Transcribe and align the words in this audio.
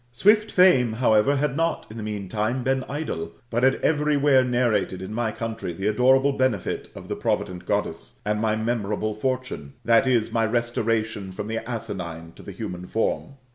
Swift 0.11 0.51
Fame, 0.51 0.93
however, 0.93 1.35
had 1.35 1.55
not 1.55 1.85
in 1.91 1.95
the 1.95 2.01
meantime 2.01 2.63
been 2.63 2.83
idle, 2.89 3.33
but 3.51 3.61
had 3.61 3.75
every 3.85 4.17
where 4.17 4.43
narrated 4.43 4.99
in 4.99 5.13
my 5.13 5.31
country 5.31 5.73
the 5.73 5.85
adorable 5.85 6.33
benefit 6.33 6.89
of 6.95 7.07
the 7.07 7.15
provident 7.15 7.67
Goddess, 7.67 8.19
and 8.25 8.41
my 8.41 8.55
memorable 8.55 9.13
fortune 9.13 9.73
[/>., 9.79 9.85
my 10.31 10.43
restoration 10.47 11.31
from 11.31 11.45
the 11.47 11.59
asinine 11.69 12.31
to 12.35 12.41
the 12.41 12.51
human 12.51 12.87
form]. 12.87 13.35